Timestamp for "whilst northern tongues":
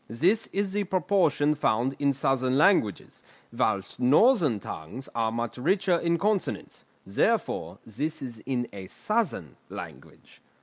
3.55-5.07